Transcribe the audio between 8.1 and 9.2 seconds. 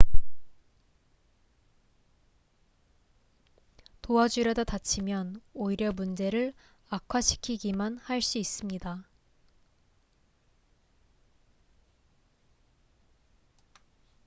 수 있습니다